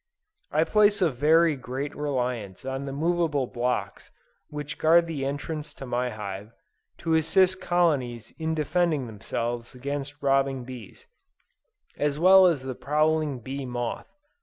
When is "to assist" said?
7.01-7.61